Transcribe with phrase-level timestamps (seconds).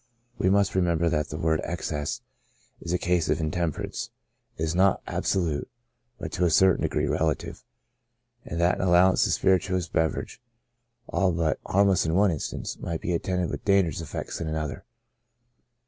[0.39, 2.21] We must remember that the word excess^
[2.81, 4.09] in cases of intempe rance,
[4.57, 5.67] is not absolute^
[6.17, 7.61] but to a certain degree relative^
[8.43, 10.41] and that an allowance of a spirituous beverage
[11.07, 14.85] all but harmless in one instance, might be attended with dangerous effects in another.